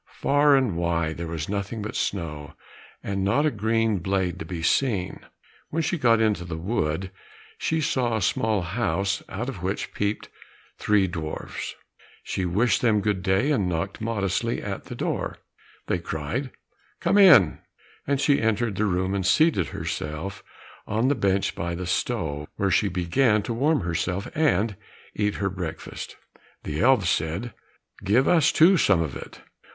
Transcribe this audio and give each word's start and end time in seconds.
Far 0.15 0.55
and 0.55 0.75
wide 0.77 1.17
there 1.17 1.27
was 1.27 1.47
nothing 1.47 1.83
but 1.83 1.95
snow, 1.95 2.55
and 3.03 3.23
not 3.23 3.45
a 3.45 3.51
green 3.51 3.99
blade 3.99 4.39
to 4.39 4.45
be 4.45 4.63
seen. 4.63 5.19
When 5.69 5.83
she 5.83 5.99
got 5.99 6.19
into 6.19 6.43
the 6.43 6.57
wood 6.57 7.11
she 7.59 7.81
saw 7.81 8.17
a 8.17 8.21
small 8.23 8.63
house 8.63 9.21
out 9.29 9.47
of 9.47 9.61
which 9.61 9.93
peeped 9.93 10.29
three 10.79 11.05
dwarfs. 11.05 11.75
She 12.23 12.45
wished 12.47 12.81
them 12.81 13.01
good 13.01 13.21
day, 13.21 13.51
and 13.51 13.69
knocked 13.69 14.01
modestly 14.01 14.59
at 14.59 14.85
the 14.85 14.95
door. 14.95 15.37
They 15.85 15.99
cried, 15.99 16.49
"Come 16.99 17.19
in," 17.19 17.59
and 18.07 18.19
she 18.19 18.41
entered 18.41 18.77
the 18.77 18.85
room 18.85 19.13
and 19.13 19.23
seated 19.23 19.67
herself 19.67 20.43
on 20.87 21.09
the 21.09 21.13
bench 21.13 21.53
by 21.53 21.75
the 21.75 21.85
stove, 21.85 22.47
where 22.55 22.71
she 22.71 22.87
began 22.89 23.43
to 23.43 23.53
warm 23.53 23.81
herself 23.81 24.27
and 24.33 24.75
eat 25.13 25.35
her 25.35 25.49
breakfast. 25.51 26.15
The 26.63 26.81
elves 26.81 27.07
said, 27.11 27.53
"Give 28.03 28.27
us, 28.27 28.51
too, 28.51 28.77
some 28.77 29.03
of 29.03 29.15
it." 29.15 29.41